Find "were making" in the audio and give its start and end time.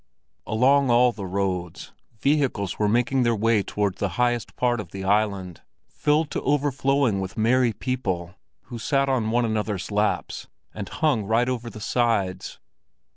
2.79-3.21